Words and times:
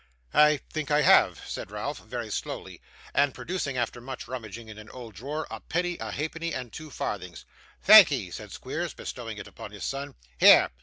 'I 0.33 0.61
think 0.73 0.89
I 0.89 1.03
have,' 1.03 1.43
said 1.47 1.69
Ralph, 1.69 1.99
very 1.99 2.31
slowly, 2.31 2.81
and 3.13 3.35
producing, 3.35 3.77
after 3.77 4.01
much 4.01 4.27
rummaging 4.27 4.67
in 4.67 4.79
an 4.79 4.89
old 4.89 5.13
drawer, 5.13 5.45
a 5.51 5.59
penny, 5.59 5.99
a 5.99 6.09
halfpenny, 6.09 6.55
and 6.55 6.73
two 6.73 6.89
farthings. 6.89 7.45
'Thankee,' 7.83 8.31
said 8.31 8.51
Squeers, 8.51 8.95
bestowing 8.95 9.37
it 9.37 9.45
upon 9.47 9.69
his 9.69 9.85
son. 9.85 10.15
'Here! 10.39 10.71